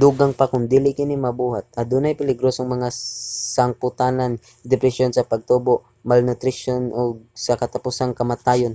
dugang 0.00 0.32
pa 0.38 0.44
kung 0.52 0.64
dili 0.72 0.90
kini 0.98 1.16
mabuhat 1.26 1.64
adunay 1.80 2.14
peligrosong 2.20 2.68
mga 2.74 2.88
sangpotanan: 3.56 4.32
depresyon 4.72 5.10
sa 5.14 5.28
pagtubo 5.30 5.74
malnutrisyon 6.08 6.82
ug 7.00 7.10
sa 7.44 7.52
katapusan 7.62 8.10
kamatayon 8.18 8.74